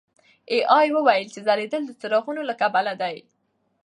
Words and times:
اې 0.51 0.57
ای 0.77 0.87
وویل 0.95 1.27
چې 1.33 1.39
ځلېدل 1.47 1.81
د 1.85 1.91
څراغونو 2.01 2.41
له 2.49 2.55
کبله 2.61 2.93
دي. 3.01 3.17